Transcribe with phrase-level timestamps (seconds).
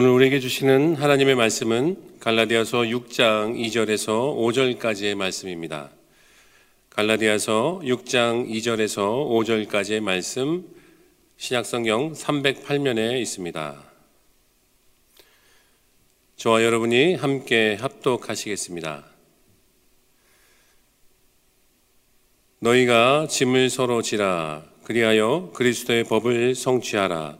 [0.00, 5.90] 오늘 우리에게 주시는 하나님의 말씀은 갈라디아서 6장 2절에서 5절까지의 말씀입니다.
[6.88, 10.64] 갈라디아서 6장 2절에서 5절까지의 말씀
[11.36, 13.76] 신약성경 308면에 있습니다.
[16.36, 19.04] 저와 여러분이 함께 합독하시겠습니다.
[22.60, 27.39] 너희가 짐을 서로 지라 그리하여 그리스도의 법을 성취하라.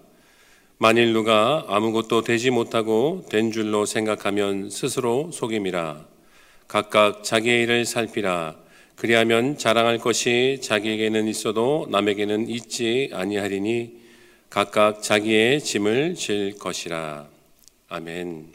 [0.82, 6.06] 만일 누가 아무것도 되지 못하고 된 줄로 생각하면 스스로 속임이라.
[6.68, 8.56] 각각 자기의 일을 살피라.
[8.96, 14.00] 그리하면 자랑할 것이 자기에게는 있어도 남에게는 있지 아니하리니
[14.48, 17.28] 각각 자기의 짐을 질 것이라.
[17.90, 18.46] 아멘.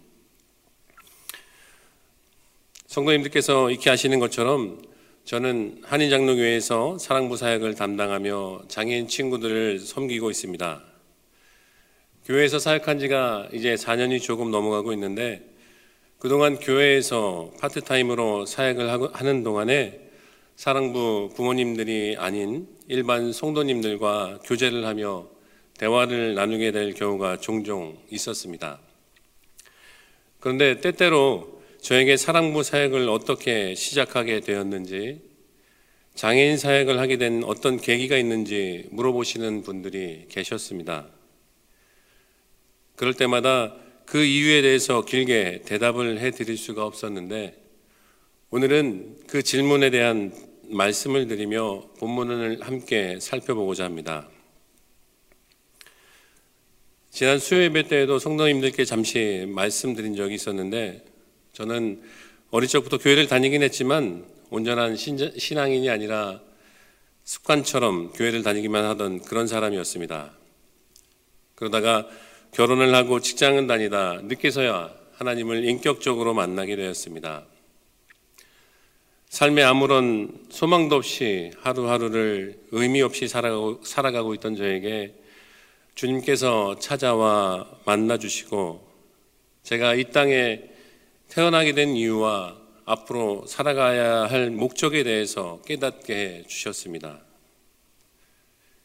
[2.88, 4.82] 성도님들께서 익히 아시는 것처럼
[5.26, 10.95] 저는 한인장로교회에서 사랑부 사역을 담당하며 장애인 친구들을 섬기고 있습니다.
[12.26, 15.44] 교회에서 사역한 지가 이제 4년이 조금 넘어가고 있는데
[16.18, 20.02] 그동안 교회에서 파트타임으로 사역을 하는 동안에
[20.56, 25.28] 사랑부 부모님들이 아닌 일반 성도님들과 교제를 하며
[25.78, 28.80] 대화를 나누게 될 경우가 종종 있었습니다.
[30.40, 35.22] 그런데 때때로 저에게 사랑부 사역을 어떻게 시작하게 되었는지,
[36.16, 41.15] 장애인 사역을 하게 된 어떤 계기가 있는지 물어보시는 분들이 계셨습니다.
[42.96, 47.62] 그럴 때마다 그 이유에 대해서 길게 대답을 해 드릴 수가 없었는데,
[48.52, 50.34] 오늘은 그 질문에 대한
[50.70, 54.30] 말씀을 드리며 본문을 함께 살펴보고자 합니다.
[57.12, 61.06] 지난 수요 예배 때에도 성도님들께 잠시 말씀드린 적이 있었는데
[61.54, 62.02] 저는
[62.52, 66.42] 어릴 적부터 교회를 다니긴 했지만 온전한 신앙인이 아니라
[67.24, 70.34] 습관처럼 교회를 다니기만 하던 그런 사람이었습니다.
[71.56, 72.08] 그러다가
[72.56, 77.44] 결혼을 하고 직장은 다니다 늦게서야 하나님을 인격적으로 만나게 되었습니다.
[79.28, 85.14] 삶에 아무런 소망도 없이 하루하루를 의미 없이 살아가고, 살아가고 있던 저에게
[85.96, 88.88] 주님께서 찾아와 만나 주시고
[89.64, 90.62] 제가 이 땅에
[91.28, 97.20] 태어나게 된 이유와 앞으로 살아가야 할 목적에 대해서 깨닫게 해 주셨습니다.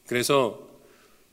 [0.09, 0.70] 그래서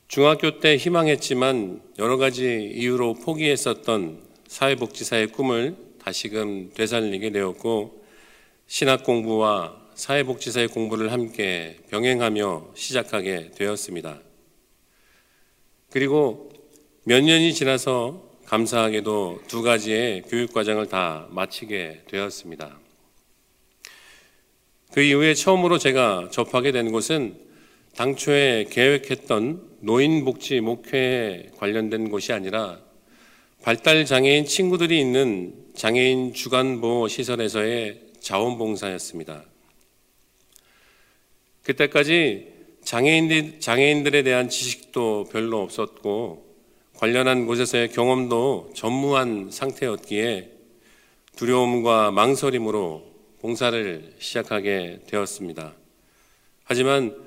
[0.08, 8.06] 중학교 때 희망했지만 여러 가지 이유로 포기했었던 사회복지사의 꿈을 다시금 되살리게 되었고
[8.68, 14.22] 신학 공부와 사회복지사의 공부를 함께 병행하며 시작하게 되었습니다.
[15.92, 16.52] 그리고
[17.04, 22.80] 몇 년이 지나서 감사하게도 두 가지의 교육 과정을 다 마치게 되었습니다.
[24.94, 27.47] 그 이후에 처음으로 제가 접하게 된 곳은
[27.98, 32.80] 당초에 계획했던 노인복지 목회에 관련된 곳이 아니라
[33.64, 39.46] 발달 장애인 친구들이 있는 장애인 주간 보호 시설에서의 자원봉사였습니다.
[41.64, 42.54] 그때까지
[42.84, 46.46] 장애인들, 장애인들에 대한 지식도 별로 없었고
[46.94, 50.52] 관련한 곳에서의 경험도 전무한 상태였기에
[51.36, 55.74] 두려움과 망설임으로 봉사를 시작하게 되었습니다.
[56.64, 57.27] 하지만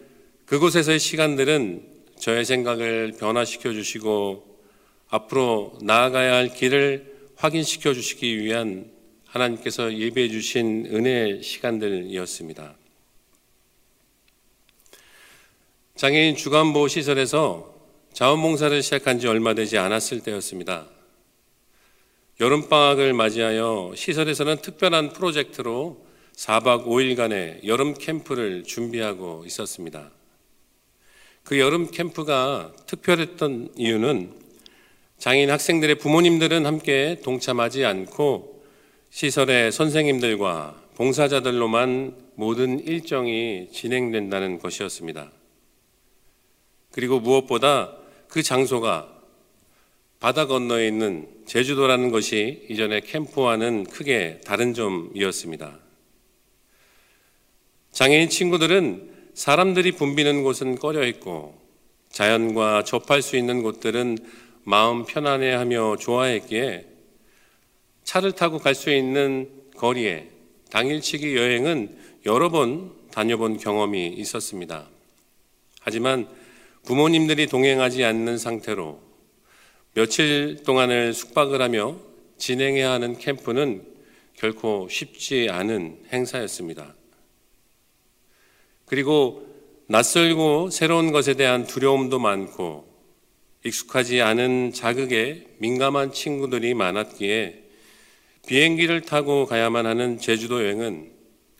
[0.50, 1.86] 그곳에서의 시간들은
[2.18, 4.58] 저의 생각을 변화시켜 주시고
[5.08, 8.90] 앞으로 나아가야 할 길을 확인시켜 주시기 위한
[9.26, 12.74] 하나님께서 예배해 주신 은혜의 시간들이었습니다.
[15.94, 17.72] 장애인 주간보호 시설에서
[18.12, 20.88] 자원봉사를 시작한 지 얼마 되지 않았을 때였습니다.
[22.40, 30.10] 여름방학을 맞이하여 시설에서는 특별한 프로젝트로 4박 5일간의 여름 캠프를 준비하고 있었습니다.
[31.44, 34.32] 그 여름 캠프가 특별했던 이유는
[35.18, 38.64] 장애인 학생들의 부모님들은 함께 동참하지 않고
[39.10, 45.30] 시설의 선생님들과 봉사자들로만 모든 일정이 진행된다는 것이었습니다.
[46.92, 47.96] 그리고 무엇보다
[48.28, 49.08] 그 장소가
[50.20, 55.78] 바다 건너에 있는 제주도라는 것이 이전의 캠프와는 크게 다른 점이었습니다.
[57.92, 61.58] 장애인 친구들은 사람들이 붐비는 곳은 꺼려 있고
[62.10, 64.18] 자연과 접할 수 있는 곳들은
[64.64, 66.86] 마음 편안해 하며 좋아했기에
[68.04, 70.28] 차를 타고 갈 수 있는 거리에
[70.70, 71.96] 당일치기 여행은
[72.26, 74.88] 여러 번 다녀본 경험이 있었습니다.
[75.80, 76.28] 하지만
[76.84, 79.00] 부모님들이 동행하지 않는 상태로
[79.94, 81.98] 며칠 동안을 숙박을 하며
[82.38, 83.84] 진행해야 하는 캠프는
[84.34, 86.94] 결코 쉽지 않은 행사였습니다.
[88.90, 89.46] 그리고
[89.86, 92.92] 낯설고 새로운 것에 대한 두려움도 많고
[93.64, 97.62] 익숙하지 않은 자극에 민감한 친구들이 많았기에
[98.48, 101.12] 비행기를 타고 가야만 하는 제주도 여행은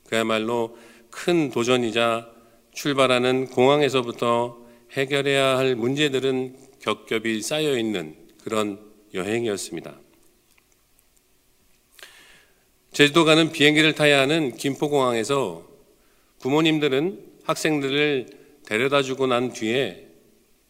[0.09, 0.77] 그야말로
[1.11, 2.29] 큰 도전이자
[2.75, 4.59] 출발하는 공항에서부터
[4.91, 8.81] 해결해야 할 문제들은 겹겹이 쌓여 있는 그런
[9.15, 9.97] 여행이었습니다.
[12.93, 15.70] 제주도 가는 비행기를 타야 하는 김포공항에서
[16.41, 18.27] 부모님들은 학생들을
[18.67, 20.09] 데려다 주고 난 뒤에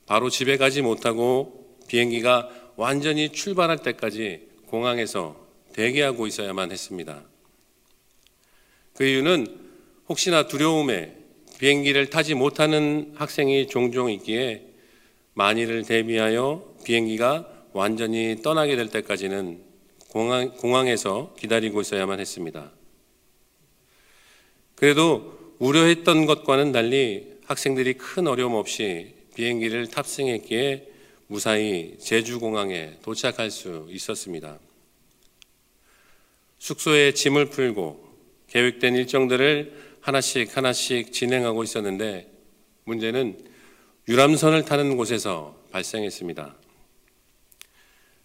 [0.06, 5.36] 바로 집에 가지 못하고 비행기가 완전히 출발할 때까지 공항에서
[5.72, 7.22] 대기하고 있어야만 했습니다.
[8.96, 9.46] 그 이유는
[10.08, 11.16] 혹시나 두려움에
[11.58, 14.66] 비행기를 타지 못하는 학생이 종종 있기에
[15.34, 19.62] 만일을 대비하여 비행기가 완전히 떠나게 될 때까지는
[20.08, 22.72] 공항, 공항에서 기다리고 있어야만 했습니다.
[24.74, 30.88] 그래도 우려했던 것과는 달리 학생들이 큰 어려움 없이 비행기를 탑승했기에
[31.26, 34.58] 무사히 제주공항에 도착할 수 있었습니다.
[36.58, 38.02] 숙소에 짐을 풀고
[38.48, 42.30] 계획된 일정들을 하나씩 하나씩 진행하고 있었는데
[42.84, 43.38] 문제는
[44.08, 46.56] 유람선을 타는 곳에서 발생했습니다.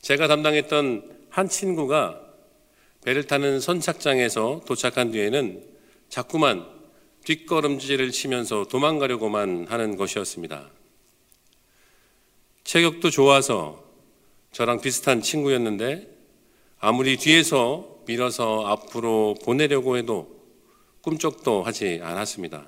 [0.01, 2.21] 제가 담당했던 한 친구가
[3.03, 5.63] 배를 타는 선착장에서 도착한 뒤에는
[6.07, 6.74] 자꾸만
[7.25, 10.69] 뒷걸음질을 치면서 도망가려고만 하는 것이었습니다.
[12.63, 13.83] 체격도 좋아서
[14.51, 16.07] 저랑 비슷한 친구였는데
[16.79, 20.39] 아무리 뒤에서 밀어서 앞으로 보내려고 해도
[21.01, 22.67] 꿈쩍도 하지 않았습니다.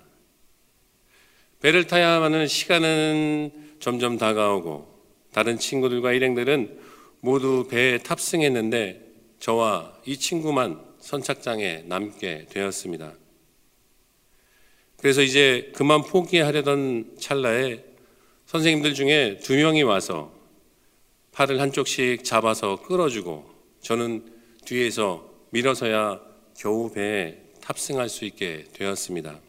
[1.62, 4.98] 배를 타야 하는 시간은 점점 다가오고
[5.33, 6.80] 다른 친구들과 일행들은
[7.21, 9.06] 모두 배에 탑승했는데
[9.39, 13.13] 저와 이 친구만 선착장에 남게 되었습니다.
[14.99, 17.83] 그래서 이제 그만 포기하려던 찰나에
[18.47, 20.31] 선생님들 중에 두 명이 와서
[21.33, 23.47] 팔을 한쪽씩 잡아서 끌어주고
[23.81, 24.25] 저는
[24.65, 26.19] 뒤에서 밀어서야
[26.57, 29.39] 겨우 배에 탑승할 수 있게 되었습니다.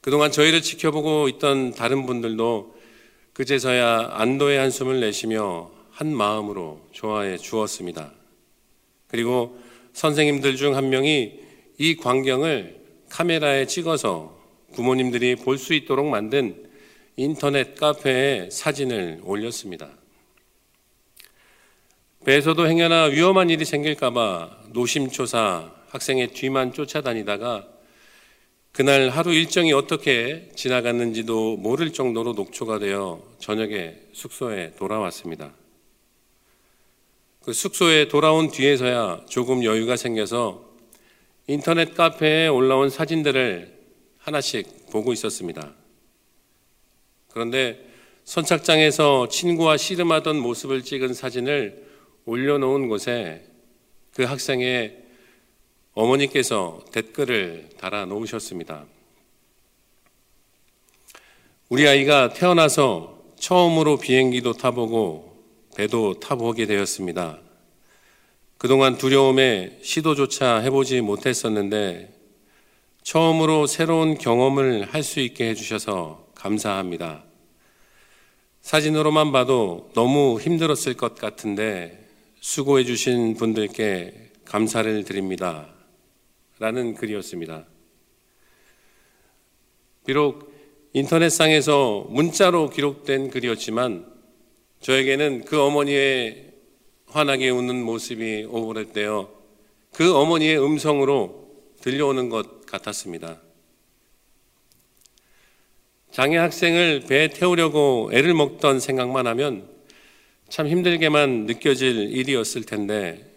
[0.00, 2.76] 그동안 저희를 지켜보고 있던 다른 분들도
[3.34, 8.12] 그제서야 안도의 한숨을 내쉬며 한 마음으로 좋아해 주었습니다.
[9.06, 9.58] 그리고
[9.92, 11.40] 선생님들 중 한 명이
[11.78, 12.77] 이 광경을
[13.08, 14.36] 카메라에 찍어서
[14.74, 16.68] 부모님들이 볼 수 있도록 만든
[17.16, 19.90] 인터넷 카페에 사진을 올렸습니다.
[22.24, 27.66] 배에서도 행여나 위험한 일이 생길까봐 노심초사 학생의 뒤만 쫓아다니다가
[28.72, 35.52] 그날 하루 일정이 어떻게 지나갔는지도 모를 정도로 녹초가 되어 저녁에 숙소에 돌아왔습니다.
[37.42, 40.67] 그 숙소에 돌아온 뒤에서야 조금 여유가 생겨서
[41.50, 43.74] 인터넷 카페에 올라온 사진들을
[44.18, 45.72] 하나씩 보고 있었습니다.
[47.32, 47.82] 그런데
[48.24, 51.86] 선착장에서 친구와 씨름하던 모습을 찍은 사진을
[52.26, 53.46] 올려놓은 곳에
[54.14, 54.98] 그 학생의
[55.94, 58.84] 어머니께서 댓글을 달아 놓으셨습니다.
[61.70, 65.34] 우리 아이가 태어나서 처음으로 비행기도 타보고
[65.76, 67.47] 배도 타보게 되었습니다.
[68.58, 72.12] 그동안 두려움에 시도조차 해보지 못했었는데
[73.02, 77.24] 처음으로 새로운 경험을 할 수 있게 해주셔서 감사합니다.
[78.60, 82.04] 사진으로만 봐도 너무 힘들었을 것 같은데
[82.40, 85.72] 수고해 주신 분들께 감사를 드립니다.
[86.58, 87.64] 라는 글이었습니다.
[90.04, 90.52] 비록
[90.94, 94.04] 인터넷상에서 문자로 기록된 글이었지만
[94.80, 96.47] 저에게는 그 어머니의
[97.08, 99.28] 환하게 웃는 모습이 오버랩되어
[99.94, 101.48] 그 어머니의 음성으로
[101.80, 103.40] 들려오는 것 같았습니다.
[106.10, 109.68] 장애 학생을 배에 태우려고 애를 먹던 생각만 하면
[110.48, 113.34] 참 힘들게만 느껴질 일이었을 텐데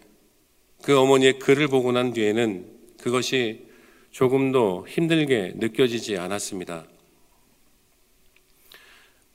[0.82, 2.66] 그 어머니의 글을 보고 난 뒤에는
[3.00, 3.66] 그것이
[4.10, 6.86] 조금도 힘들게 느껴지지 않았습니다.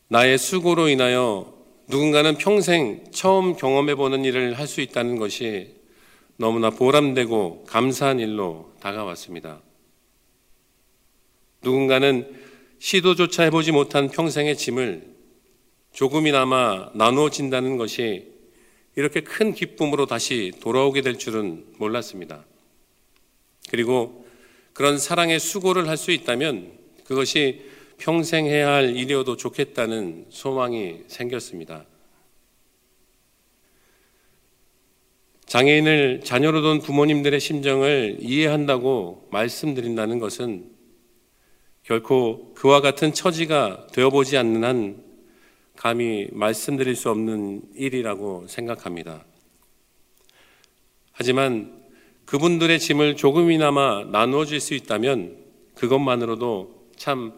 [0.09, 1.56] 나의 수고로 인하여
[1.87, 5.75] 누군가는 평생 처음 경험해보는 일을 할 수 있다는 것이
[6.35, 9.61] 너무나 보람되고 감사한 일로 다가왔습니다.
[11.63, 12.29] 누군가는
[12.79, 15.15] 시도조차 해보지 못한 평생의 짐을
[15.93, 18.31] 조금이나마 나누어진다는 것이
[18.95, 22.45] 이렇게 큰 기쁨으로 다시 돌아오게 될 줄은 몰랐습니다.
[23.69, 24.27] 그리고
[24.73, 26.71] 그런 사랑의 수고를 할 수 있다면
[27.05, 27.61] 그것이
[27.97, 31.85] 평생 해야 할 일이어도 좋겠다는 소망이 생겼습니다.
[35.45, 40.69] 장애인을 자녀로 둔 부모님들의 심정을 이해한다고 말씀드린다는 것은
[41.83, 45.03] 결코 그와 같은 처지가 되어보지 않는 한
[45.77, 49.25] 감히 말씀드릴 수 없는 일이라고 생각합니다.
[51.13, 51.81] 하지만
[52.25, 55.37] 그분들의 짐을 조금이나마 나누어 줄 수 있다면
[55.75, 57.33] 그것만으로도 참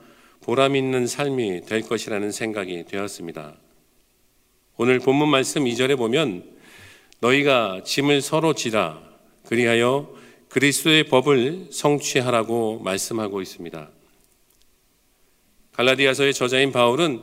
[0.50, 3.54] 보람 있는 삶이 될 것이라는 생각이 되었습니다.
[4.78, 6.44] 오늘 본문 말씀 2절에 보면
[7.20, 9.00] 너희가 짐을 서로 지라
[9.46, 10.12] 그리하여
[10.48, 13.92] 그리스도의 법을 성취하라고 말씀하고 있습니다.
[15.74, 17.22] 갈라디아서의 저자인 바울은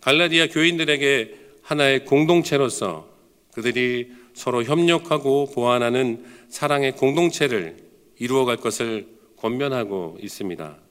[0.00, 3.08] 갈라디아 교인들에게 하나의 공동체로서
[3.54, 7.76] 그들이 서로 협력하고 보완하는 사랑의 공동체를
[8.20, 10.87] 이루어갈 것을 권면하고 있습니다.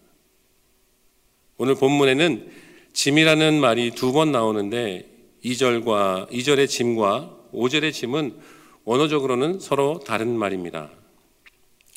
[1.59, 2.51] 오늘 본문에는
[2.93, 5.09] 짐이라는 말이 두 번 나오는데
[5.43, 8.35] 2절과 2절의 짐과 5절의 짐은
[8.83, 10.91] 원어적으로는 서로 다른 말입니다.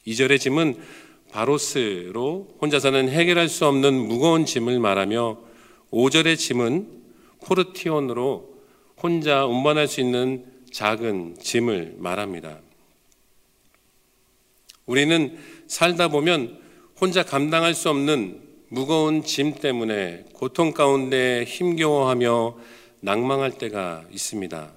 [0.07, 0.79] 2절의 짐은
[1.31, 5.39] 바로스로 혼자서는 해결할 수 없는 무거운 짐을 말하며
[5.91, 7.03] 5절의 짐은
[7.45, 8.63] 포르티온으로
[9.03, 12.61] 혼자 운반할 수 있는 작은 짐을 말합니다.
[14.87, 15.37] 우리는
[15.67, 16.59] 살다 보면
[16.99, 22.57] 혼자 감당할 수 없는 무거운 짐 때문에 고통 가운데 힘겨워하며
[23.01, 24.73] 낭망할 때가 있습니다.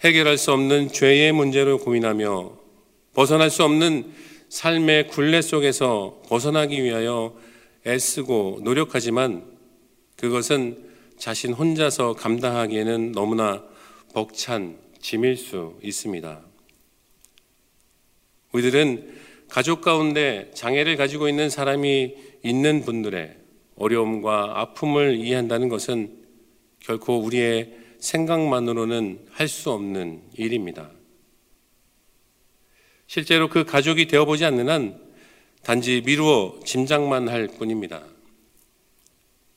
[0.00, 2.52] 해결할 수 없는 죄의 문제로 고민하며
[3.12, 4.10] 벗어날 수 없는
[4.48, 7.36] 삶의 굴레 속에서 벗어나기 위하여
[7.86, 9.44] 애쓰고 노력하지만
[10.16, 10.82] 그것은
[11.18, 13.62] 자신 혼자서 감당하기에는 너무나
[14.14, 16.40] 벅찬 짐일 수 있습니다.
[18.52, 23.36] 우리들은 가족 가운데 장애를 가지고 있는 사람이 있는 분들의
[23.76, 26.24] 어려움과 아픔을 이해한다는 것은
[26.80, 30.90] 결코 우리의 생각만으로는 할 수 없는 일입니다.
[33.06, 35.00] 실제로 그 가족이 되어보지 않는 한
[35.62, 38.04] 단지 미루어 짐작만 할 뿐입니다.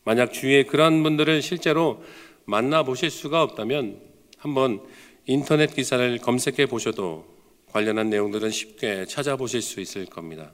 [0.03, 2.03] 만약 주위에 그러한 분들을 실제로
[2.45, 4.01] 만나보실 수가 없다면
[4.37, 4.81] 한번
[5.25, 7.38] 인터넷 기사를 검색해 보셔도
[7.71, 10.51] 관련한 내용들은 쉽게 찾아보실 수 있을 겁니다.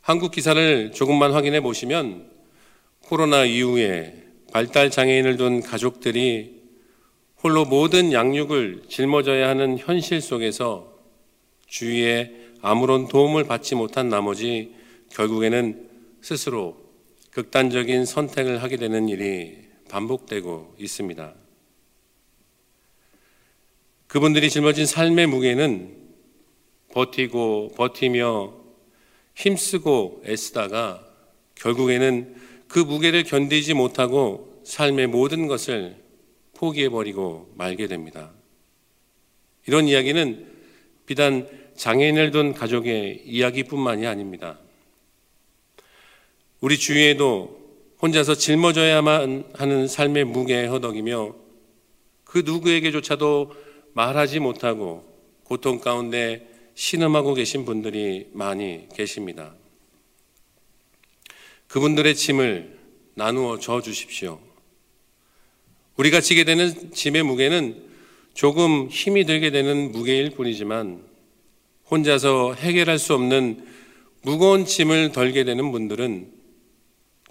[0.00, 2.30] 한국 기사를 조금만 확인해 보시면
[3.00, 6.58] 코로나 이후에 발달 장애인을 둔 가족들이
[7.42, 10.98] 홀로 모든 양육을 짊어져야 하는 현실 속에서
[11.66, 12.32] 주위에
[12.62, 14.74] 아무런 도움을 받지 못한 나머지
[15.10, 15.88] 결국에는
[16.20, 16.76] 스스로
[17.30, 19.58] 극단적인 선택을 하게 되는 일이
[19.88, 21.34] 반복되고 있습니다.
[24.08, 25.94] 그분들이 짊어진 삶의 무게는
[26.92, 28.54] 버티고 버티며
[29.34, 31.06] 힘쓰고 애쓰다가
[31.54, 32.34] 결국에는
[32.68, 35.96] 그 무게를 견디지 못하고 삶의 모든 것을
[36.54, 38.32] 포기해버리고 말게 됩니다.
[39.66, 40.46] 이런 이야기는
[41.04, 41.46] 비단
[41.76, 44.58] 장애인을 둔 가족의 이야기뿐만이 아닙니다.
[46.60, 47.58] 우리 주위에도
[48.00, 51.34] 혼자서 짊어져야만 하는 삶의 무게에 허덕이며
[52.24, 53.67] 그 누구에게조차도
[53.98, 55.04] 말하지 못하고
[55.42, 59.56] 고통 가운데 신음하고 계신 분들이 많이 계십니다.
[61.66, 62.78] 그분들의 짐을
[63.14, 64.38] 나누어 져 주십시오.
[65.96, 67.88] 우리가 지게 되는 짐의 무게는
[68.34, 71.02] 조금 힘이 들게 되는 무게일 뿐이지만
[71.90, 73.66] 혼자서 해결할 수 없는
[74.22, 76.32] 무거운 짐을 덜게 되는 분들은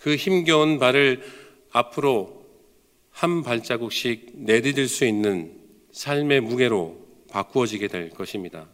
[0.01, 1.23] 그 힘겨운 발을
[1.71, 2.45] 앞으로
[3.11, 5.56] 한 발자국씩 내디딜 수 있는
[5.97, 6.95] 삶의 무게로
[7.31, 8.67] 바꾸어지게 될 것입니다.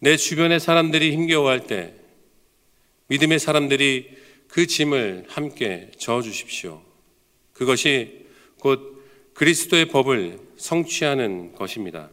[0.00, 1.94] 내 주변의 사람들이 힘겨워할 때
[3.06, 4.10] 믿음의 사람들이
[4.48, 6.82] 그 짐을 함께 저어 주십시오.
[7.52, 8.26] 그것이
[8.58, 12.10] 곧 그리스도의 법을 성취하는 것입니다.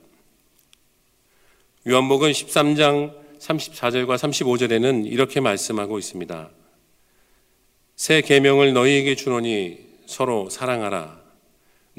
[1.88, 6.52] 요한복음 13장 34절과 35절에는 이렇게 말씀하고 있습니다.
[7.96, 11.19] 새 계명을 너희에게 주노니 서로 사랑하라.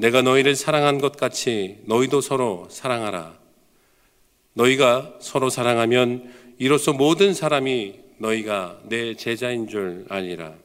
[0.01, 3.37] 내가 너희를 사랑한 것 같이 너희도 서로 사랑하라.
[4.53, 10.55] 너희가 서로 사랑하면 이로써 모든 사람이 너희가 내 제자인 줄 아니라.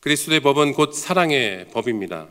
[0.00, 2.26] 그리스도의 법은 곧 사랑의 법입니다.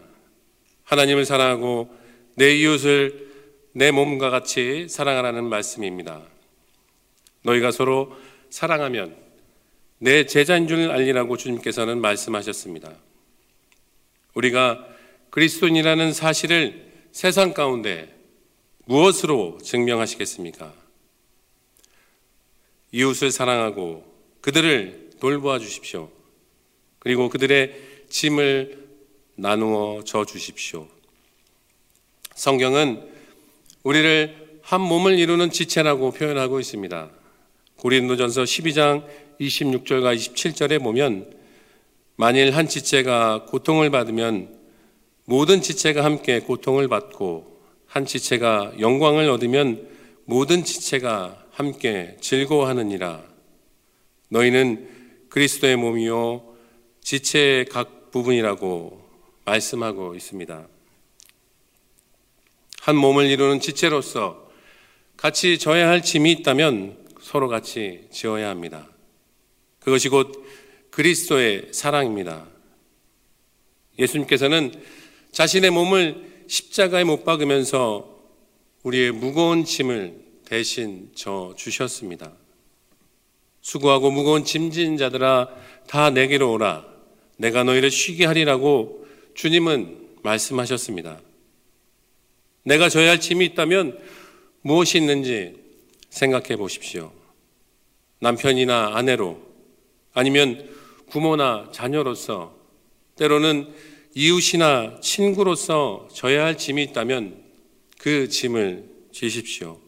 [0.84, 1.90] 하나님을 사랑하고
[2.36, 3.26] 내 이웃을
[3.72, 6.24] 내 몸과 같이 사랑하라는 말씀입니다.
[7.44, 8.18] 너희가 서로
[8.50, 9.26] 사랑하면
[10.00, 12.94] 내 제자인 줄 알리라고 주님께서는 말씀하셨습니다.
[14.34, 14.88] 우리가
[15.32, 18.16] 그리스도인이라는 사실을 세상 가운데
[18.86, 20.74] 무엇으로 증명하시겠습니까?
[22.92, 24.06] 이웃을 사랑하고
[24.42, 26.10] 그들을 돌보아 주십시오.
[27.00, 27.75] 그리고 그들의
[28.10, 28.88] 짐을
[29.36, 30.88] 나누어 줘 주십시오.
[32.36, 33.08] 성경은
[33.84, 37.10] 우리를 한 몸을 이루는 지체라고 표현하고 있습니다.
[37.77, 39.06] 고린도전서 12장
[39.39, 41.34] 26절과 27절에 보면
[42.15, 44.58] 만일 한 지체가 고통을 받으면
[45.25, 49.88] 모든 지체가 함께 고통을 받고 한 지체가 영광을 얻으면
[50.25, 53.24] 모든 지체가 함께 즐거워하느니라.
[54.29, 56.56] 너희는 그리스도의 몸이요
[57.01, 59.06] 지체의 각 부분이라고
[59.46, 60.67] 말씀하고 있습니다.
[62.82, 64.50] 한 몸을 이루는 지체로서
[65.17, 68.88] 같이 져야 할 짐이 있다면 서로 같이 지어야 합니다.
[69.88, 70.46] 그것이 곧
[70.89, 72.46] 그리스도의 사랑입니다.
[73.98, 74.74] 예수님께서는
[75.32, 78.20] 자신의 몸을 십자가에 못 박으면서
[78.84, 82.34] 우리의 무거운 짐을 대신 져 주셨습니다.
[83.62, 85.56] 수고하고 무거운 짐진 자들아
[85.88, 86.86] 다 내게로 오라.
[87.38, 91.22] 내가 너희를 쉬게 하리라고 주님은 말씀하셨습니다.
[92.63, 93.98] 내가 져야 할 짐이 있다면
[94.63, 95.56] 무엇이 있는지
[96.10, 97.13] 생각해 보십시오.
[98.20, 99.47] 남편이나 아내로
[100.17, 100.67] 아니면
[101.12, 102.57] 부모나 자녀로서
[103.17, 103.71] 때로는
[104.15, 107.43] 이웃이나 친구로서 져야 할 짐이 있다면
[108.00, 109.79] 그 짐을 지십시오.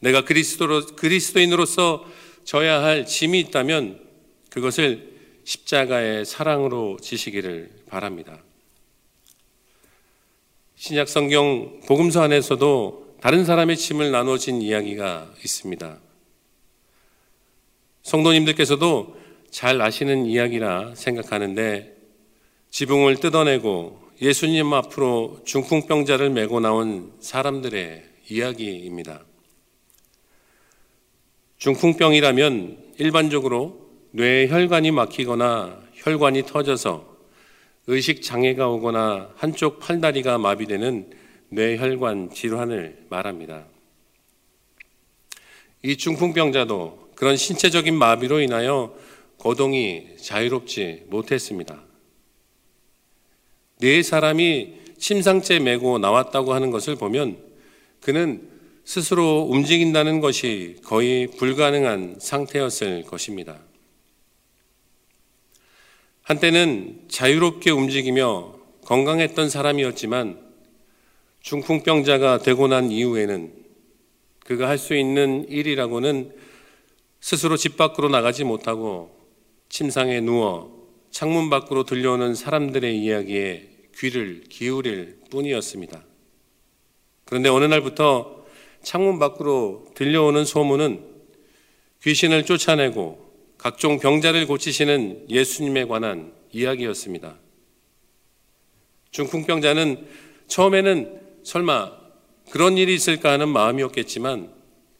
[0.00, 2.04] 내가 그리스도로, 그리스도인으로서
[2.42, 4.04] 져야 할 짐이 있다면
[4.50, 5.08] 그것을
[5.44, 8.42] 십자가의 사랑으로 지시기를 바랍니다.
[10.74, 16.09] 신약 성경 복음서 안에서도 다른 사람의 짐을 나눠진 이야기가 있습니다.
[18.02, 19.16] 성도님들께서도
[19.50, 21.96] 잘 아시는 이야기라 생각하는데
[22.70, 29.24] 지붕을 뜯어내고 예수님 앞으로 중풍병자를 메고 나온 사람들의 이야기입니다.
[31.58, 37.10] 중풍병이라면 일반적으로 뇌 혈관이 막히거나 혈관이 터져서
[37.86, 41.10] 의식 장애가 오거나 한쪽 팔다리가 마비되는
[41.48, 43.66] 뇌혈관 질환을 말합니다.
[45.82, 48.96] 이 중풍병자도 그런 신체적인 마비로 인하여
[49.36, 51.82] 거동이 자유롭지 못했습니다.
[53.78, 57.36] 네 사람이 침상째 메고 나왔다고 하는 것을 보면
[58.00, 58.48] 그는
[58.86, 63.60] 스스로 움직인다는 것이 거의 불가능한 상태였을 것입니다.
[66.22, 68.54] 한때는 자유롭게 움직이며
[68.86, 70.40] 건강했던 사람이었지만
[71.42, 73.52] 중풍병자가 되고 난 이후에는
[74.46, 76.48] 그가 할 수 있는 일이라고는
[77.20, 79.16] 스스로 집 밖으로 나가지 못하고
[79.68, 86.02] 침상에 누워 창문 밖으로 들려오는 사람들의 이야기에 귀를 기울일 뿐이었습니다.
[87.24, 88.44] 그런데 어느 날부터
[88.82, 91.04] 창문 밖으로 들려오는 소문은
[92.02, 97.36] 귀신을 쫓아내고 각종 병자를 고치시는 예수님에 관한 이야기였습니다.
[99.10, 100.06] 중풍병자는
[100.46, 101.92] 처음에는 설마
[102.50, 104.50] 그런 일이 있을까 하는 마음이었겠지만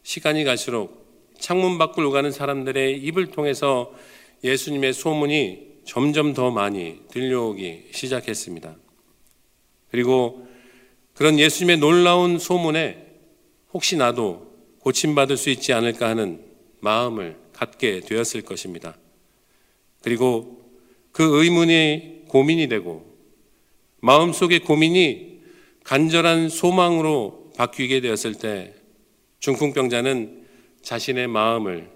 [0.03, 1.00] 시간이 갈수록
[1.41, 3.91] 창문 밖으로 가는 사람들의 입을 통해서
[4.43, 8.75] 예수님의 소문이 점점 더 많이 들려오기 시작했습니다.
[9.89, 10.47] 그리고
[11.15, 13.07] 그런 예수님의 놀라운 소문에
[13.73, 16.43] 혹시 나도 고침받을 수 있지 않을까 하는
[16.79, 18.97] 마음을 갖게 되었을 것입니다.
[20.03, 20.61] 그리고
[21.11, 23.05] 그 의문이 고민이 되고
[23.99, 25.41] 마음속의 고민이
[25.83, 28.73] 간절한 소망으로 바뀌게 되었을 때
[29.39, 30.40] 중풍병자는
[30.81, 31.89] 자신의 마음을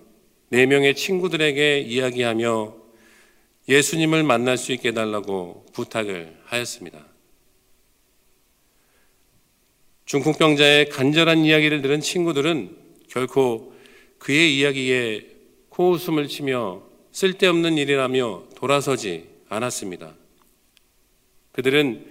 [0.50, 2.76] 네 명의 친구들에게 이야기하며
[3.68, 7.06] 예수님을 만날 수 있게 해달라고 부탁을 하였습니다.
[10.06, 12.78] 중풍병자의 간절한 이야기를 들은 친구들은
[13.10, 13.74] 결코
[14.20, 15.28] 그의 이야기에
[15.70, 20.16] 코웃음을 치며 쓸데없는 일이라며 돌아서지 않았습니다.
[21.54, 22.06] 그들은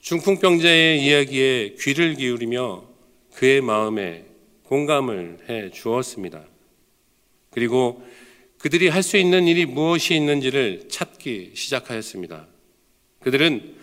[0.00, 2.84] 중풍병자의 이야기에 귀를 기울이며
[3.34, 4.26] 그의 마음에
[4.72, 6.46] 공감을 해 주었습니다.
[7.50, 8.02] 그리고
[8.56, 12.46] 그들이 할 수 있는 일이 무엇이 있는지를 찾기 시작하였습니다.
[13.20, 13.74] 그들은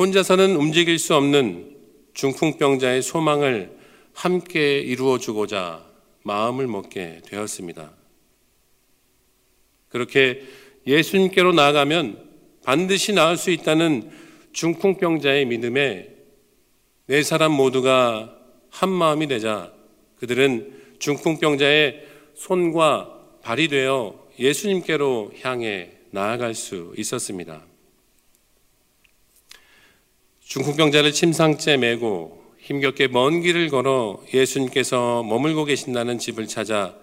[0.00, 1.76] 혼자서는 움직일 수 없는
[2.14, 3.78] 중풍병자의 소망을
[4.14, 5.86] 함께 이루어 주고자
[6.24, 7.92] 마음을 먹게 되었습니다.
[9.90, 10.42] 그렇게
[10.88, 12.30] 예수님께로 나아가면
[12.64, 14.10] 반드시 나을 수 있다는
[14.52, 16.08] 중풍병자의 믿음에
[17.06, 18.36] 네 사람 모두가
[18.70, 19.71] 한 마음이 되자
[20.22, 27.64] 그들은 중풍병자의 손과 발이 되어 예수님께로 향해 나아갈 수 있었습니다.
[30.42, 36.94] 중풍병자를 침상째 메고 힘겹게 먼 길을 걸어 예수님께서 머물고 계신다는 집을 찾아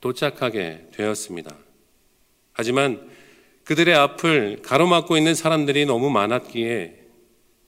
[0.00, 1.52] 도착하게 되었습니다.
[2.52, 3.10] 하지만
[3.64, 6.98] 그들의 앞을 가로막고 있는 사람들이 너무 많았기에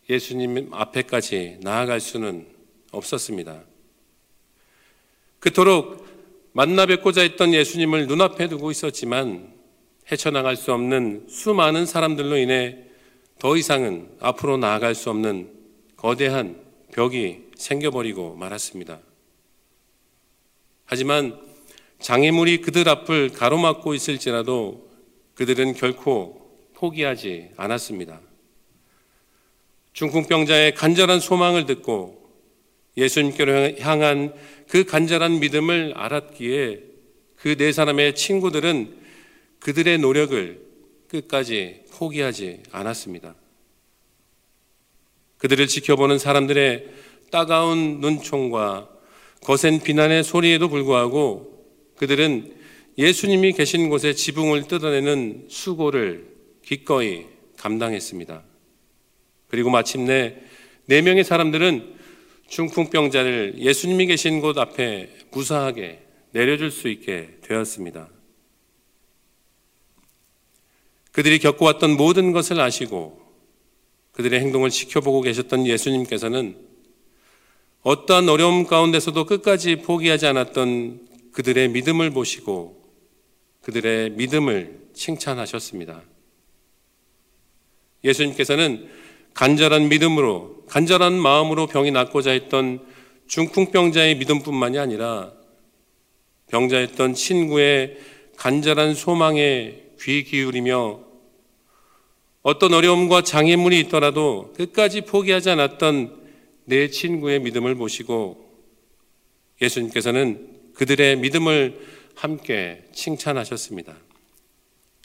[0.08, 2.46] 예수님 앞에까지 나아갈 수는
[2.92, 3.71] 없었습니다.
[5.42, 6.06] 그토록
[6.52, 9.52] 만나 뵙고자 했던 예수님을 눈앞에 두고 있었지만
[10.10, 12.78] 헤쳐나갈 수 없는 수많은 사람들로 인해
[13.40, 15.50] 더 이상은 앞으로 나아갈 수 없는
[15.96, 19.00] 거대한 벽이 생겨버리고 말았습니다.
[20.84, 21.40] 하지만
[21.98, 24.88] 장애물이 그들 앞을 가로막고 있을지라도
[25.34, 28.20] 그들은 결코 포기하지 않았습니다.
[29.92, 32.21] 중풍병자의 간절한 소망을 듣고
[32.96, 34.34] 예수님께로 향한
[34.68, 36.92] 그 간절한 믿음을 알았기에
[37.36, 38.96] 그 네 사람의 친구들은
[39.58, 40.60] 그들의 노력을
[41.08, 43.34] 끝까지 포기하지 않았습니다.
[45.38, 46.86] 그들을 지켜보는 사람들의
[47.32, 48.88] 따가운 눈총과
[49.42, 52.54] 거센 비난의 소리에도 불구하고 그들은
[52.96, 56.28] 예수님이 계신 곳에 지붕을 뜯어내는 수고를
[56.64, 57.26] 기꺼이
[57.56, 58.44] 감당했습니다.
[59.48, 60.36] 그리고 마침내
[60.86, 62.01] 네 명의 사람들은
[62.52, 68.10] 중풍병자를 예수님이 계신 곳 앞에 무사하게 내려줄 수 있게 되었습니다.
[71.12, 73.18] 그들이 겪어왔던 모든 것을 아시고
[74.12, 76.58] 그들의 행동을 지켜보고 계셨던 예수님께서는
[77.84, 82.84] 어떠한 어려움 가운데서도 끝까지 포기하지 않았던 그들의 믿음을 보시고
[83.62, 86.02] 그들의 믿음을 칭찬하셨습니다.
[88.04, 89.01] 예수님께서는
[89.34, 92.80] 간절한 믿음으로, 간절한 마음으로 병이 낫고자 했던
[93.26, 95.32] 중풍병자의 믿음뿐만이 아니라
[96.48, 97.98] 병자였던 친구의
[98.36, 101.00] 간절한 소망에 귀 기울이며
[102.42, 106.20] 어떤 어려움과 장애물이 있더라도 끝까지 포기하지 않았던
[106.64, 108.52] 내 친구의 믿음을 보시고
[109.60, 111.80] 예수님께서는 그들의 믿음을
[112.14, 113.96] 함께 칭찬하셨습니다.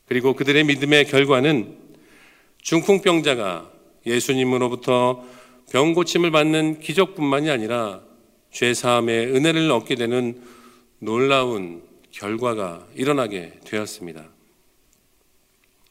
[0.07, 1.77] 그리고 그들의 믿음의 결과는
[2.61, 3.71] 중풍병자가
[4.08, 5.24] 예수님으로부터
[5.72, 8.02] 병 고침을 받는 기적뿐만이 아니라
[8.52, 10.41] 죄 사함의 은혜를 얻게 되는
[11.00, 14.26] 놀라운 결과가 일어나게 되었습니다.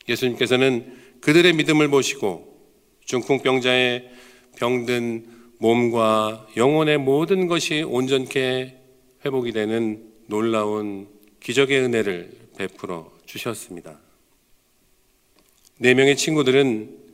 [0.08, 2.56] 예수님께서는 그들의 믿음을 보시고
[3.04, 4.10] 중풍병자의
[4.56, 5.26] 병든
[5.58, 8.76] 몸과 영혼의 모든 것이 온전케
[9.24, 11.08] 회복이 되는 놀라운
[11.40, 13.98] 기적의 은혜를 베풀어 주셨습니다.
[15.78, 17.05] 네 명의 친구들은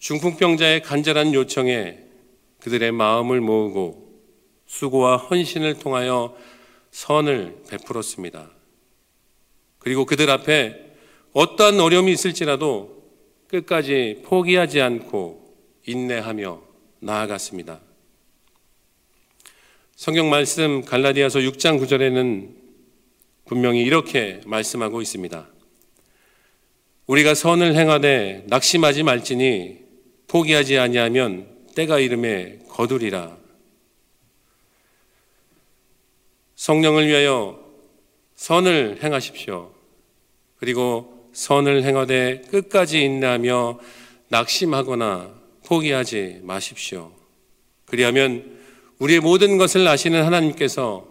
[0.00, 1.98] 중풍병자의 간절한 요청에
[2.60, 4.10] 그들의 마음을 모으고
[4.66, 6.36] 수고와 헌신을 통하여
[6.90, 8.50] 선을 베풀었습니다.
[9.78, 10.90] 그리고 그들 앞에
[11.32, 13.04] 어떠한 어려움이 있을지라도
[13.48, 15.54] 끝까지 포기하지 않고
[15.86, 16.62] 인내하며
[17.00, 17.80] 나아갔습니다.
[19.96, 22.54] 성경 말씀 갈라디아서 6장 9절에는
[23.44, 25.46] 분명히 이렇게 말씀하고 있습니다.
[27.06, 29.79] 우리가 선을 행하되 낙심하지 말지니
[30.30, 33.36] 포기하지 아니하면 때가 이름에 거두리라.
[36.54, 37.58] 성령을 위하여
[38.36, 39.72] 선을 행하십시오.
[40.56, 43.80] 그리고 선을 행하되 끝까지 인내하며
[44.28, 45.34] 낙심하거나
[45.66, 47.12] 포기하지 마십시오.
[47.86, 48.56] 그리하면
[49.00, 51.08] 우리의 모든 것을 아시는 하나님께서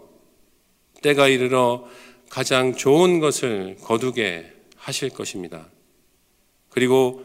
[1.02, 1.86] 때가 이르러
[2.30, 5.68] 가장 좋은 것을 거두게 하실 것입니다.
[6.70, 7.22] 그리고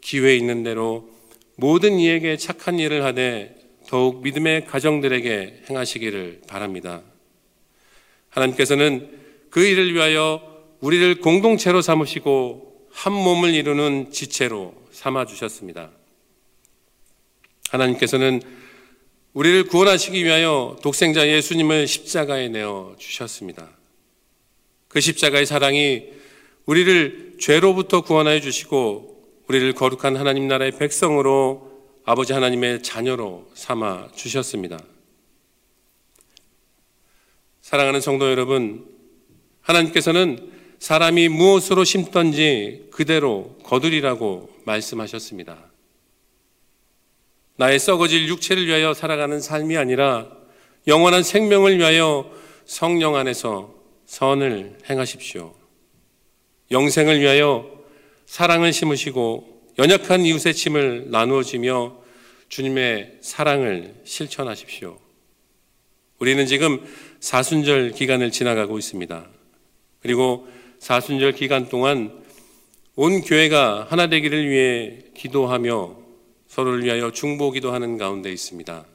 [0.00, 1.10] 기회 있는 대로
[1.56, 3.54] 모든 이에게 착한 일을 하되
[3.88, 7.02] 더욱 믿음의 가정들에게 행하시기를 바랍니다.
[8.30, 9.10] 하나님께서는
[9.50, 10.40] 그 일을 위하여
[10.80, 15.90] 우리를 공동체로 삼으시고 한 몸을 이루는 지체로 삼아 주셨습니다.
[17.70, 18.40] 하나님께서는
[19.32, 23.70] 우리를 구원하시기 위하여 독생자 예수님을 십자가에 내어 주셨습니다.
[24.88, 26.04] 그 십자가의 사랑이
[26.66, 29.11] 우리를 죄로부터 구원하여 주시고
[29.48, 31.70] 우리를 거룩한 하나님 나라의 백성으로
[32.04, 34.78] 아버지 하나님의 자녀로 삼아 주셨습니다.
[37.60, 38.86] 사랑하는 성도 여러분,
[39.60, 45.70] 하나님께서는 사람이 무엇으로 심던지 그대로 거두리라고 말씀하셨습니다.
[47.56, 50.28] 나의 썩어질 육체를 위하여 살아가는 삶이 아니라
[50.88, 52.28] 영원한 생명을 위하여
[52.64, 53.72] 성령 안에서
[54.06, 55.54] 선을 행하십시오.
[56.70, 57.81] 영생을 위하여
[58.32, 61.98] 사랑을 심으시고 연약한 이웃의 침을 나누어 지며
[62.48, 64.98] 주님의 사랑을 실천하십시오.
[66.18, 66.82] 우리는 지금
[67.20, 69.28] 사순절 기간을 지나가고 있습니다.
[70.00, 72.22] 그리고 사순절 기간 동안
[72.96, 75.94] 온 교회가 하나 되기를 위해 기도하며
[76.48, 78.86] 서로를 위하여 중보 기도하는 가운데 있습니다.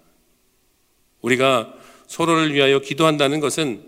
[1.21, 1.75] 우리가
[2.07, 3.83] 서로를 위하여 기도한다는 것은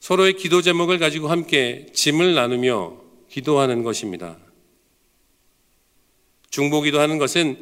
[0.00, 2.96] 서로의 기도 제목을 가지고 함께 짐을 나누며
[3.28, 4.38] 기도하는 것입니다.
[6.50, 7.58] 중보 기도 하는 것은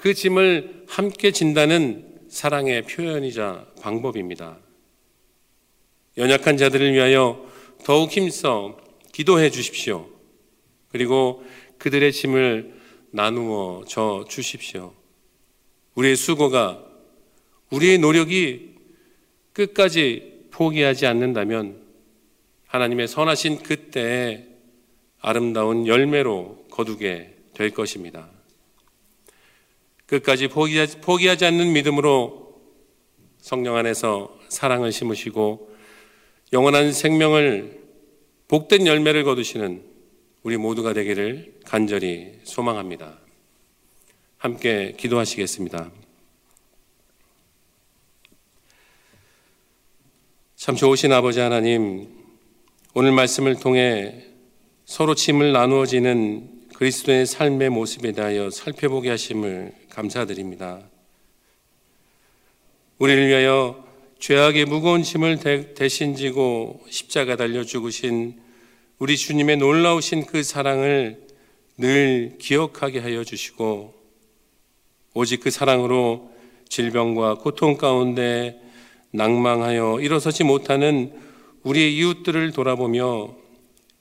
[0.00, 4.58] 그 짐을 함께 진다는 사랑의 표현이자 방법입니다.
[6.18, 7.46] 연약한 자들을 위하여
[7.84, 8.76] 더욱 힘써
[9.12, 10.08] 기도해 주십시오.
[10.88, 11.44] 그리고
[11.78, 12.74] 그들의 짐을
[13.10, 14.94] 나누어 져 주십시오.
[15.94, 16.84] 우리의 수고가
[17.70, 18.76] 우리의 노력이
[19.52, 21.82] 끝까지 포기하지 않는다면
[22.66, 24.46] 하나님의 선하신 그때에
[25.20, 28.28] 아름다운 열매로 거두게 될 것입니다.
[30.04, 32.60] 끝까지 포기하지, 포기하지 않는 믿음으로
[33.38, 35.74] 성령 안에서 사랑을 심으시고
[36.52, 37.82] 영원한 생명을
[38.48, 39.82] 복된 열매를 거두시는
[40.42, 43.18] 우리 모두가 되기를 간절히 소망합니다.
[44.38, 45.90] 함께 기도하시겠습니다.
[50.56, 52.08] 참 좋으신 아버지 하나님,
[52.94, 54.24] 오늘 말씀을 통해
[54.84, 60.82] 서로 짐을 나누어지는 그리스도의 삶의 모습에 대하여 살펴보게 하심을 감사드립니다.
[62.98, 63.82] 우리를 위하여
[64.18, 65.38] 죄악의 무거운 짐을
[65.74, 68.38] 대신 지고 십자가 달려 죽으신
[68.98, 71.18] 우리 주님의 놀라우신 그 사랑을
[71.78, 73.94] 늘 기억하게 하여 주시고
[75.14, 76.30] 오직 그 사랑으로
[76.68, 78.60] 질병과 고통 가운데
[79.12, 81.10] 낭망하여 일어서지 못하는
[81.62, 83.34] 우리의 이웃들을 돌아보며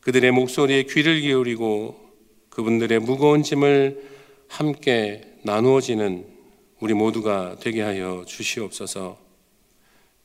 [0.02, 2.05] 그들의 목소리에 귀를 기울이고
[2.56, 4.02] 그분들의 무거운 짐을
[4.48, 6.26] 함께 나누어지는
[6.80, 9.18] 우리 모두가 되게 하여 주시옵소서.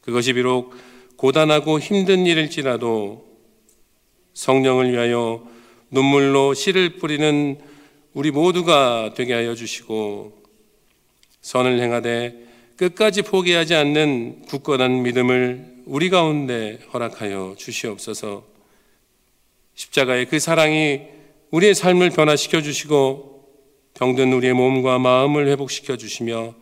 [0.00, 0.72] 그것이 비록
[1.16, 3.26] 고단하고 힘든 일일지라도
[4.32, 5.44] 성령을 위하여
[5.90, 7.58] 눈물로 씨를 뿌리는
[8.14, 10.40] 우리 모두가 되게 하여 주시고
[11.40, 18.44] 선을 행하되 끝까지 포기하지 않는 굳건한 믿음을 우리 가운데 허락하여 주시옵소서.
[19.74, 21.19] 십자가의 그 사랑이
[21.50, 23.30] 우리의 삶을 변화시켜 주시고
[23.94, 26.54] 병든 우리의 몸과 마음을 회복시켜 주시며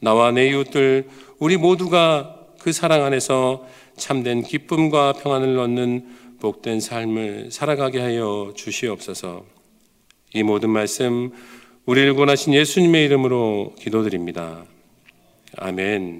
[0.00, 8.00] 나와 내 이웃들 우리 모두가 그 사랑 안에서 참된 기쁨과 평안을 얻는 복된 삶을 살아가게
[8.00, 9.44] 하여 주시옵소서.
[10.34, 11.32] 이 모든 말씀
[11.86, 14.64] 우리를 구원하신 예수님의 이름으로 기도드립니다.
[15.56, 16.16] 아멘.